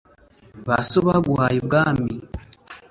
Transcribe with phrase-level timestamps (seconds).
[0.67, 2.11] Ba so baguhaye ubwami